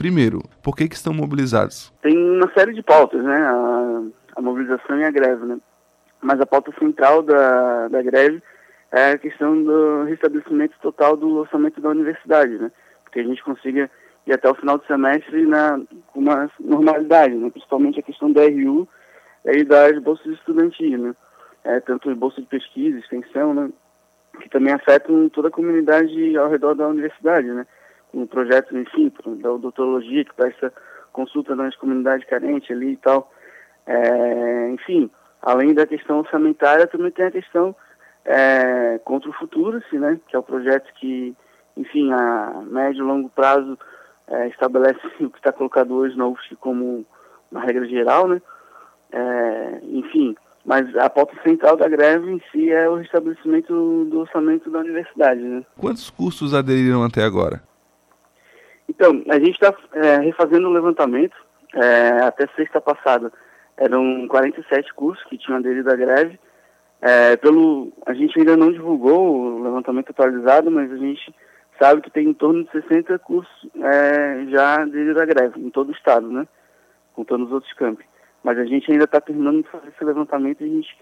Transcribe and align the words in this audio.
Primeiro, 0.00 0.40
por 0.62 0.74
que, 0.74 0.88
que 0.88 0.94
estão 0.94 1.12
mobilizados? 1.12 1.92
Tem 2.00 2.16
uma 2.16 2.50
série 2.54 2.72
de 2.72 2.82
pautas, 2.82 3.22
né? 3.22 3.36
A, 3.36 4.02
a 4.36 4.40
mobilização 4.40 4.98
e 4.98 5.04
a 5.04 5.10
greve, 5.10 5.44
né? 5.44 5.58
Mas 6.22 6.40
a 6.40 6.46
pauta 6.46 6.72
central 6.78 7.22
da, 7.22 7.86
da 7.88 8.00
greve 8.00 8.42
é 8.90 9.10
a 9.10 9.18
questão 9.18 9.62
do 9.62 10.04
restabelecimento 10.04 10.74
total 10.80 11.18
do 11.18 11.36
orçamento 11.36 11.82
da 11.82 11.90
universidade, 11.90 12.56
né? 12.56 12.72
Que 13.12 13.20
a 13.20 13.22
gente 13.22 13.44
consiga 13.44 13.90
ir 14.26 14.32
até 14.32 14.48
o 14.48 14.54
final 14.54 14.78
do 14.78 14.86
semestre 14.86 15.44
na, 15.44 15.78
com 16.06 16.20
uma 16.20 16.50
normalidade, 16.58 17.34
né? 17.34 17.50
Principalmente 17.50 18.00
a 18.00 18.02
questão 18.02 18.32
da 18.32 18.40
RU 18.40 18.88
e 19.44 19.64
das 19.64 19.98
bolsas 19.98 20.32
estudantis, 20.32 20.98
né? 20.98 21.14
É, 21.62 21.78
tanto 21.78 22.16
bolsa 22.16 22.40
de 22.40 22.46
pesquisa, 22.46 22.98
extensão, 22.98 23.52
né? 23.52 23.68
Que 24.40 24.48
também 24.48 24.72
afetam 24.72 25.28
toda 25.28 25.48
a 25.48 25.52
comunidade 25.52 26.38
ao 26.38 26.48
redor 26.48 26.74
da 26.74 26.88
universidade, 26.88 27.48
né? 27.48 27.66
Com 28.10 28.26
projetos, 28.26 28.72
enfim, 28.72 29.12
da 29.40 29.52
odontologia, 29.52 30.24
que 30.24 30.34
presta 30.34 30.72
consulta 31.12 31.54
nas 31.54 31.74
comunidades 31.76 32.26
carentes 32.28 32.70
ali 32.70 32.92
e 32.92 32.96
tal. 32.96 33.32
É, 33.86 34.70
enfim, 34.70 35.10
além 35.42 35.74
da 35.74 35.86
questão 35.86 36.18
orçamentária, 36.18 36.86
também 36.86 37.10
tem 37.10 37.26
a 37.26 37.30
questão 37.30 37.74
é, 38.24 39.00
contra 39.04 39.30
o 39.30 39.34
futuro, 39.34 39.78
assim, 39.78 39.98
né, 39.98 40.20
que 40.28 40.36
é 40.36 40.38
o 40.38 40.42
projeto 40.42 40.92
que, 40.94 41.34
enfim, 41.76 42.12
a 42.12 42.62
médio 42.66 43.04
e 43.04 43.06
longo 43.06 43.28
prazo 43.30 43.78
é, 44.28 44.48
estabelece 44.48 45.00
o 45.20 45.30
que 45.30 45.38
está 45.38 45.52
colocado 45.52 45.94
hoje 45.94 46.16
na 46.16 46.26
UFSC 46.26 46.56
como 46.56 47.04
uma 47.50 47.62
regra 47.62 47.86
geral, 47.86 48.28
né, 48.28 48.40
é, 49.12 49.80
enfim, 49.82 50.36
mas 50.64 50.94
a 50.96 51.08
pauta 51.08 51.34
central 51.42 51.76
da 51.76 51.88
greve 51.88 52.30
em 52.30 52.42
si 52.52 52.70
é 52.70 52.88
o 52.88 52.96
restabelecimento 52.96 54.04
do 54.04 54.20
orçamento 54.20 54.70
da 54.70 54.80
universidade, 54.80 55.40
né. 55.40 55.64
Quantos 55.76 56.10
cursos 56.10 56.54
aderiram 56.54 57.02
até 57.02 57.24
agora? 57.24 57.69
Então, 59.00 59.22
a 59.30 59.38
gente 59.38 59.52
está 59.52 59.74
é, 59.94 60.18
refazendo 60.18 60.68
o 60.68 60.72
levantamento. 60.72 61.34
É, 61.74 62.22
até 62.22 62.46
sexta 62.48 62.82
passada 62.82 63.32
eram 63.78 64.28
47 64.28 64.92
cursos 64.92 65.24
que 65.24 65.38
tinham 65.38 65.56
aderido 65.56 65.90
à 65.90 65.96
greve. 65.96 66.38
É, 67.00 67.34
pelo, 67.38 67.90
a 68.04 68.12
gente 68.12 68.38
ainda 68.38 68.58
não 68.58 68.70
divulgou 68.70 69.36
o 69.36 69.62
levantamento 69.62 70.10
atualizado, 70.10 70.70
mas 70.70 70.92
a 70.92 70.98
gente 70.98 71.34
sabe 71.80 72.02
que 72.02 72.10
tem 72.10 72.28
em 72.28 72.34
torno 72.34 72.62
de 72.64 72.70
60 72.72 73.18
cursos 73.20 73.70
é, 73.82 74.44
já 74.50 74.82
aderidos 74.82 75.22
à 75.22 75.24
greve, 75.24 75.58
em 75.58 75.70
todo 75.70 75.88
o 75.88 75.92
estado, 75.92 76.30
né? 76.30 76.46
Contando 77.14 77.46
os 77.46 77.52
outros 77.52 77.72
campos. 77.72 78.04
Mas 78.44 78.58
a 78.58 78.66
gente 78.66 78.92
ainda 78.92 79.04
está 79.04 79.18
terminando 79.18 79.62
de 79.62 79.70
fazer 79.70 79.88
esse 79.88 80.04
levantamento 80.04 80.60
e 80.60 80.64
a 80.64 80.74
gente 80.74 80.98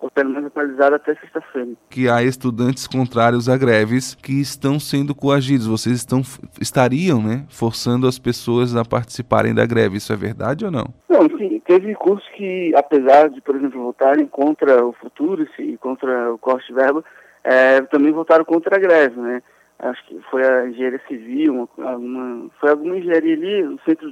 ou 0.00 0.10
pelo 0.10 0.30
menos 0.30 0.46
atualizado 0.46 0.96
até 0.96 1.14
sexta-feira. 1.14 1.72
Que 1.90 2.08
há 2.08 2.22
estudantes 2.22 2.86
contrários 2.86 3.48
a 3.48 3.56
greves 3.56 4.14
que 4.14 4.40
estão 4.40 4.80
sendo 4.80 5.14
coagidos. 5.14 5.66
Vocês 5.66 5.96
estão, 5.96 6.22
estariam 6.60 7.22
né, 7.22 7.44
forçando 7.50 8.06
as 8.06 8.18
pessoas 8.18 8.74
a 8.74 8.84
participarem 8.84 9.54
da 9.54 9.66
greve. 9.66 9.98
Isso 9.98 10.12
é 10.12 10.16
verdade 10.16 10.64
ou 10.64 10.70
não? 10.70 10.86
Não, 11.08 11.28
sim. 11.38 11.60
Teve 11.66 11.94
cursos 11.94 12.26
que, 12.30 12.74
apesar 12.74 13.28
de, 13.28 13.40
por 13.42 13.54
exemplo, 13.54 13.82
votarem 13.82 14.26
contra 14.26 14.84
o 14.84 14.92
futuro 14.94 15.46
e 15.58 15.76
contra 15.76 16.32
o 16.32 16.38
corte 16.38 16.68
de 16.68 16.74
verba, 16.74 17.04
é, 17.44 17.82
também 17.82 18.10
votaram 18.10 18.44
contra 18.44 18.76
a 18.76 18.78
greve, 18.78 19.20
né? 19.20 19.42
Acho 19.78 20.04
que 20.06 20.20
foi 20.30 20.46
a 20.46 20.66
engenharia 20.66 21.00
civil, 21.08 21.68
uma, 21.76 21.96
uma, 21.96 22.50
foi 22.60 22.70
alguma 22.70 22.98
engenharia 22.98 23.34
ali, 23.34 23.62
o 23.62 23.78
centro, 23.86 24.10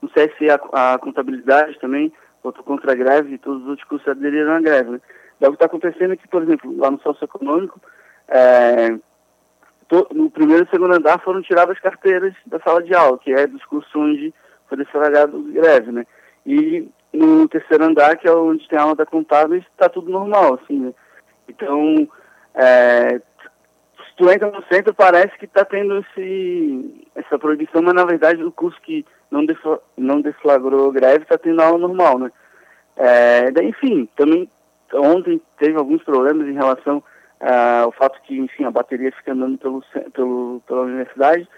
no 0.00 0.08
CSE 0.08 0.48
a, 0.50 0.94
a 0.94 0.98
contabilidade 0.98 1.78
também 1.80 2.12
votou 2.42 2.62
contra 2.62 2.92
a 2.92 2.94
greve 2.94 3.34
e 3.34 3.38
todos 3.38 3.62
os 3.62 3.68
outros 3.70 3.88
cursos 3.88 4.06
aderiram 4.08 4.52
à 4.52 4.60
greve, 4.60 4.90
né? 4.90 5.00
É 5.40 5.46
o 5.46 5.50
que 5.50 5.56
está 5.56 5.66
acontecendo 5.66 6.12
é 6.12 6.16
que, 6.16 6.28
por 6.28 6.42
exemplo, 6.42 6.76
lá 6.76 6.90
no 6.90 7.00
socioeconômico, 7.00 7.80
é, 8.28 8.96
to, 9.88 10.06
no 10.12 10.30
primeiro 10.30 10.64
e 10.64 10.70
segundo 10.70 10.94
andar 10.94 11.18
foram 11.20 11.42
tiradas 11.42 11.76
as 11.76 11.82
carteiras 11.82 12.34
da 12.46 12.60
sala 12.60 12.82
de 12.82 12.94
aula, 12.94 13.18
que 13.18 13.32
é 13.32 13.46
dos 13.46 13.64
cursos 13.64 13.90
onde 13.94 14.34
foi 14.68 14.78
declarado 14.78 15.42
greve, 15.52 15.90
né? 15.90 16.06
E 16.46 16.88
no 17.12 17.48
terceiro 17.48 17.84
andar, 17.84 18.16
que 18.16 18.28
é 18.28 18.32
onde 18.32 18.68
tem 18.68 18.78
a 18.78 18.82
aula 18.82 18.94
da 18.94 19.06
contábil, 19.06 19.58
está 19.58 19.88
tudo 19.88 20.10
normal, 20.10 20.60
assim, 20.62 20.78
né? 20.78 20.94
Então, 21.48 22.08
é, 22.54 23.18
se 23.18 24.16
tu 24.16 24.30
entra 24.30 24.50
no 24.50 24.62
centro, 24.70 24.94
parece 24.94 25.36
que 25.38 25.46
está 25.46 25.64
tendo 25.64 25.98
esse, 25.98 27.08
essa 27.14 27.38
proibição, 27.38 27.82
mas 27.82 27.94
na 27.94 28.04
verdade 28.04 28.44
o 28.44 28.52
curso 28.52 28.80
que 28.82 29.04
não, 29.30 29.44
defla, 29.44 29.80
não 29.96 30.20
deflagrou 30.20 30.92
greve 30.92 31.24
está 31.24 31.36
tendo 31.36 31.60
aula 31.60 31.78
normal, 31.78 32.18
né? 32.18 32.32
É, 32.96 33.50
enfim, 33.62 34.08
também 34.14 34.48
ontem 34.94 35.40
teve 35.58 35.76
alguns 35.76 36.02
problemas 36.02 36.48
em 36.48 36.54
relação 36.54 36.98
uh, 37.40 37.84
ao 37.84 37.92
fato 37.92 38.20
que, 38.22 38.38
enfim, 38.38 38.64
a 38.64 38.70
bateria 38.70 39.12
fica 39.12 39.32
andando 39.32 39.58
pelo, 39.58 39.84
pelo, 40.12 40.62
pela 40.66 40.82
universidade 40.82 41.48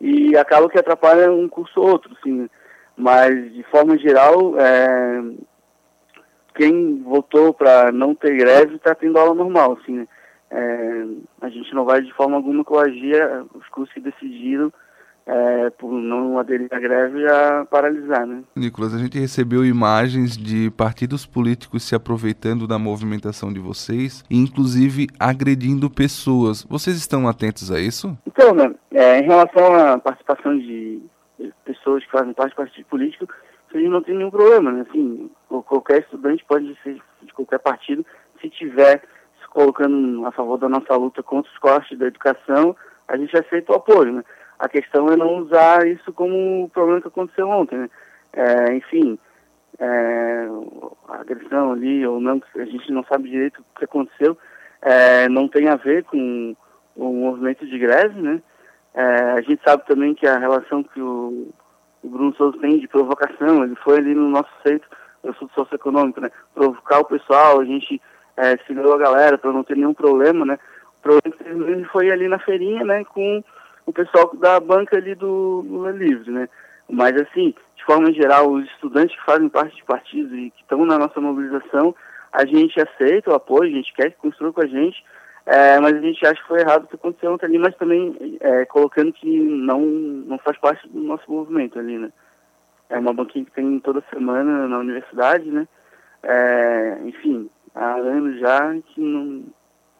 e 0.00 0.36
acaba 0.36 0.68
que 0.68 0.78
atrapalha 0.78 1.32
um 1.32 1.48
curso 1.48 1.80
ou 1.80 1.88
outro, 1.88 2.14
assim, 2.18 2.48
mas 2.96 3.52
de 3.52 3.62
forma 3.64 3.96
geral, 3.98 4.58
é, 4.58 5.22
quem 6.54 7.02
votou 7.02 7.52
para 7.52 7.90
não 7.92 8.14
ter 8.14 8.36
greve 8.36 8.76
está 8.76 8.94
tendo 8.94 9.18
aula 9.18 9.34
normal, 9.34 9.78
assim, 9.80 10.06
é, 10.50 11.04
a 11.40 11.48
gente 11.48 11.74
não 11.74 11.84
vai 11.84 12.02
de 12.02 12.12
forma 12.12 12.36
alguma 12.36 12.64
coagir 12.64 13.16
os 13.54 13.66
cursos 13.68 13.92
que 13.92 14.00
decidiram 14.00 14.72
é, 15.26 15.70
por 15.70 15.92
não 15.92 16.38
aderir 16.38 16.68
à 16.70 16.78
greve, 16.78 17.26
a 17.28 17.66
paralisar. 17.68 18.26
Né? 18.26 18.42
Nicolas, 18.54 18.94
a 18.94 18.98
gente 18.98 19.18
recebeu 19.18 19.64
imagens 19.64 20.36
de 20.36 20.70
partidos 20.70 21.26
políticos 21.26 21.82
se 21.82 21.94
aproveitando 21.94 22.66
da 22.66 22.78
movimentação 22.78 23.52
de 23.52 23.58
vocês 23.58 24.24
inclusive, 24.30 25.08
agredindo 25.18 25.90
pessoas. 25.90 26.64
Vocês 26.68 26.96
estão 26.96 27.28
atentos 27.28 27.70
a 27.70 27.80
isso? 27.80 28.16
Então, 28.26 28.54
né, 28.54 28.74
é, 28.92 29.18
em 29.18 29.24
relação 29.24 29.74
à 29.74 29.98
participação 29.98 30.56
de 30.58 31.02
pessoas 31.64 32.04
que 32.04 32.10
fazem 32.10 32.32
parte 32.32 32.52
do 32.52 32.56
partido 32.56 32.86
político, 32.86 33.26
a 33.74 33.78
gente 33.78 33.90
não 33.90 34.02
tem 34.02 34.16
nenhum 34.16 34.30
problema. 34.30 34.72
Né? 34.72 34.86
Assim, 34.88 35.30
qualquer 35.48 36.00
estudante 36.00 36.44
pode 36.46 36.76
ser 36.82 37.00
de 37.22 37.32
qualquer 37.32 37.58
partido, 37.58 38.04
se 38.40 38.48
tiver 38.50 39.02
se 39.40 39.48
colocando 39.50 40.24
a 40.26 40.32
favor 40.32 40.58
da 40.58 40.68
nossa 40.68 40.94
luta 40.94 41.22
contra 41.22 41.50
os 41.50 41.58
cortes 41.58 41.98
da 41.98 42.06
educação, 42.06 42.76
a 43.08 43.16
gente 43.16 43.36
aceita 43.36 43.72
o 43.72 43.76
apoio. 43.76 44.12
Né? 44.12 44.24
A 44.58 44.68
questão 44.68 45.08
é 45.08 45.16
não 45.16 45.38
usar 45.38 45.86
isso 45.86 46.12
como 46.12 46.64
o 46.64 46.68
problema 46.68 47.00
que 47.00 47.08
aconteceu 47.08 47.48
ontem, 47.48 47.78
né? 47.78 47.90
É, 48.32 48.74
enfim, 48.74 49.18
é, 49.78 50.46
a 51.08 51.20
agressão 51.20 51.72
ali 51.72 52.06
ou 52.06 52.20
não, 52.20 52.40
a 52.54 52.64
gente 52.64 52.90
não 52.92 53.04
sabe 53.04 53.30
direito 53.30 53.60
o 53.60 53.78
que 53.78 53.84
aconteceu, 53.84 54.36
é, 54.82 55.28
não 55.28 55.48
tem 55.48 55.68
a 55.68 55.76
ver 55.76 56.04
com 56.04 56.56
o 56.94 57.12
movimento 57.12 57.66
de 57.66 57.78
greve, 57.78 58.20
né? 58.20 58.42
É, 58.94 59.04
a 59.32 59.40
gente 59.42 59.60
sabe 59.62 59.86
também 59.86 60.14
que 60.14 60.26
a 60.26 60.38
relação 60.38 60.82
que 60.82 61.00
o, 61.00 61.48
o 62.02 62.08
Bruno 62.08 62.34
Souza 62.34 62.58
tem 62.58 62.78
de 62.78 62.88
provocação, 62.88 63.64
ele 63.64 63.74
foi 63.76 63.98
ali 63.98 64.14
no 64.14 64.28
nosso 64.28 64.50
centro, 64.66 64.88
eu 65.22 65.34
sou 65.34 65.50
socioeconômico, 65.54 66.20
né? 66.20 66.30
Provocar 66.54 67.00
o 67.00 67.04
pessoal, 67.04 67.60
a 67.60 67.64
gente 67.64 68.00
é, 68.36 68.56
segurou 68.66 68.94
a 68.94 68.98
galera 68.98 69.36
para 69.36 69.52
não 69.52 69.62
ter 69.62 69.76
nenhum 69.76 69.92
problema, 69.92 70.46
né? 70.46 70.58
O 70.98 71.02
problema 71.02 71.88
foi 71.92 72.10
ali 72.10 72.28
na 72.28 72.38
feirinha, 72.38 72.84
né? 72.84 73.04
Com 73.04 73.42
o 73.86 73.92
pessoal 73.92 74.30
da 74.36 74.58
banca 74.60 74.96
ali 74.96 75.14
do 75.14 75.64
Lula 75.66 75.92
Livre, 75.92 76.30
né? 76.30 76.48
Mas, 76.88 77.16
assim, 77.16 77.54
de 77.76 77.84
forma 77.84 78.12
geral, 78.12 78.50
os 78.50 78.64
estudantes 78.66 79.16
que 79.16 79.24
fazem 79.24 79.48
parte 79.48 79.76
de 79.76 79.84
partidos 79.84 80.32
e 80.32 80.50
que 80.50 80.62
estão 80.62 80.84
na 80.84 80.98
nossa 80.98 81.20
mobilização, 81.20 81.94
a 82.32 82.44
gente 82.44 82.80
aceita 82.80 83.30
o 83.30 83.34
apoio, 83.34 83.70
a 83.70 83.76
gente 83.76 83.94
quer 83.94 84.10
que 84.10 84.18
construa 84.18 84.52
com 84.52 84.60
a 84.60 84.66
gente, 84.66 85.02
é, 85.46 85.78
mas 85.80 85.94
a 85.94 86.00
gente 86.00 86.26
acha 86.26 86.40
que 86.42 86.48
foi 86.48 86.60
errado 86.60 86.84
o 86.84 86.86
que 86.88 86.96
aconteceu 86.96 87.32
ontem 87.32 87.46
ali, 87.46 87.58
mas 87.58 87.76
também 87.76 88.36
é, 88.40 88.64
colocando 88.66 89.12
que 89.12 89.38
não, 89.38 89.80
não 89.80 90.38
faz 90.38 90.58
parte 90.58 90.88
do 90.88 91.00
nosso 91.00 91.30
movimento 91.30 91.78
ali, 91.78 91.96
né? 91.98 92.12
É 92.88 92.98
uma 92.98 93.12
banquinha 93.12 93.44
que 93.44 93.52
tem 93.52 93.78
toda 93.80 94.04
semana 94.12 94.66
na 94.68 94.78
universidade, 94.78 95.50
né? 95.50 95.66
É, 96.22 96.98
enfim, 97.04 97.48
há 97.74 97.94
anos 97.94 98.38
já 98.40 98.74
que 98.74 99.00
não, 99.00 99.44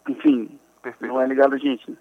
enfim, 0.09 0.59
Perfeito. 0.83 1.13
não 1.13 1.21
é 1.21 1.27
ligado 1.27 1.55
a 1.55 1.59
gente, 1.59 1.89
né? 1.91 1.97